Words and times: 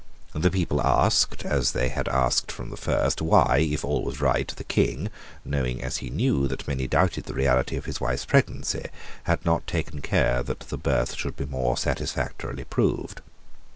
The 0.33 0.49
people 0.49 0.81
asked, 0.81 1.45
as 1.45 1.73
they 1.73 1.89
had 1.89 2.07
asked 2.09 2.51
from 2.51 2.71
the 2.71 2.75
first, 2.75 3.21
why, 3.21 3.59
if 3.59 3.85
all 3.85 4.01
was 4.03 4.19
right, 4.19 4.47
the 4.47 4.63
King, 4.63 5.11
knowing, 5.45 5.83
as 5.83 5.97
he 5.97 6.09
knew, 6.09 6.47
that 6.47 6.67
many 6.67 6.87
doubted 6.87 7.25
the 7.25 7.35
reality 7.35 7.75
of 7.75 7.85
his 7.85 8.01
wife's 8.01 8.25
pregnancy, 8.25 8.85
had 9.25 9.45
not 9.45 9.67
taken 9.67 10.01
care 10.01 10.41
that 10.41 10.61
the 10.61 10.77
birth 10.79 11.13
should 11.13 11.35
be 11.37 11.45
more 11.45 11.77
satisfactorily 11.77 12.63
proved. 12.63 13.21